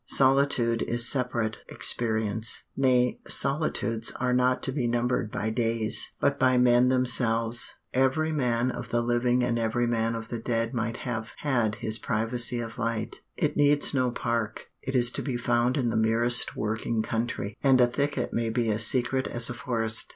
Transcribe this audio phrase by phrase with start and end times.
[0.07, 2.63] Solitude is separate experience.
[2.75, 7.75] Nay, solitudes are not to be numbered by days, but by men themselves.
[7.93, 11.99] Every man of the living and every man of the dead might have had his
[11.99, 14.71] "privacy of light." It needs no park.
[14.81, 18.71] It is to be found in the merest working country; and a thicket may be
[18.71, 20.09] as secret as a forest.